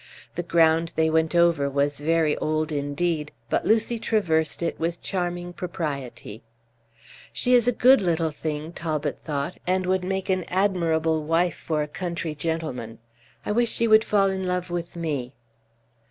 The 0.33 0.41
ground 0.41 0.93
they 0.95 1.11
went 1.11 1.35
over 1.35 1.69
was 1.69 1.99
very 1.99 2.35
old 2.37 2.71
indeed, 2.71 3.31
but 3.51 3.65
Lucy 3.67 3.99
traversed 3.99 4.63
it 4.63 4.79
with 4.79 4.99
charming 5.03 5.53
propriety. 5.53 6.39
Page 6.39 7.29
19 7.29 7.29
"She 7.33 7.53
is 7.53 7.67
a 7.67 7.71
good 7.71 8.01
little 8.01 8.31
thing," 8.31 8.73
Talbot 8.73 9.19
thought, 9.23 9.59
"and 9.67 9.85
would 9.85 10.03
make 10.03 10.27
an 10.31 10.43
admirable 10.45 11.21
wife 11.23 11.55
for 11.55 11.83
a 11.83 11.87
country 11.87 12.33
gentleman. 12.33 12.97
I 13.45 13.51
wish 13.51 13.69
she 13.69 13.87
would 13.87 14.03
fall 14.03 14.31
in 14.31 14.47
love 14.47 14.71
with 14.71 14.95
me." 14.95 15.33